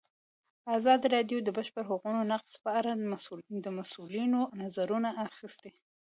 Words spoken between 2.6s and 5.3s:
په اړه د مسؤلینو نظرونه